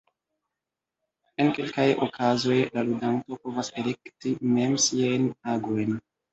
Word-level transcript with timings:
En 1.43 1.51
kelkaj 1.57 1.85
okazoj 2.07 2.57
la 2.79 2.85
ludanto 2.89 3.41
povas 3.45 3.71
elekti 3.85 4.35
mem 4.59 4.77
siajn 4.89 5.33
agojn. 5.57 5.99